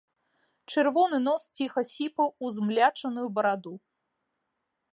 Чырвоны 0.71 1.19
нос 1.25 1.43
ціха 1.59 1.83
сіпаў 1.91 2.27
у 2.47 2.51
злямчаную 2.55 3.27
бараду. 3.37 3.73